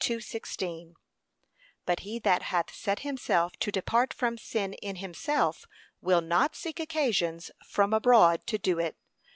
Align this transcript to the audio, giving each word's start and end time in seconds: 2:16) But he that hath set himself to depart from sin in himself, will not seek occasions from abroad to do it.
2:16) 0.01 0.95
But 1.85 1.99
he 1.99 2.17
that 2.17 2.41
hath 2.41 2.73
set 2.73 3.01
himself 3.01 3.53
to 3.57 3.71
depart 3.71 4.15
from 4.15 4.35
sin 4.35 4.73
in 4.81 4.95
himself, 4.95 5.67
will 6.01 6.21
not 6.21 6.55
seek 6.55 6.79
occasions 6.79 7.51
from 7.63 7.93
abroad 7.93 8.47
to 8.47 8.57
do 8.57 8.79
it. 8.79 8.95